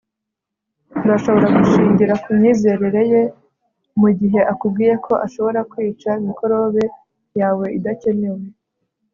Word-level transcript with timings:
urashobora 1.03 1.47
gushingira 1.57 2.13
kumyizerere 2.23 3.01
ye 3.11 3.21
mugihe 3.99 4.39
akubwiye 4.51 4.93
ko 5.05 5.13
ashobora 5.25 5.59
kwica 5.71 6.09
mikorobe 6.25 6.83
yawe 7.39 7.65
idakenewe 7.77 8.43